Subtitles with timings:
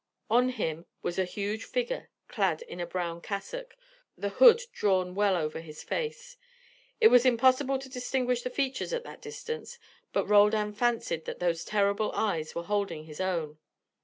[0.31, 3.75] On him was a huge figure clad in a brown cassock,
[4.17, 6.37] the hood drawn well over the face.
[6.99, 9.77] It was impossible to distinguish features at that distance,
[10.11, 13.59] but Roldan fancied that those terrible eyes were holding his own.